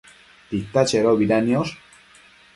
Tita 0.53 0.83
chedobida 0.93 1.39
nidosh? 1.51 1.77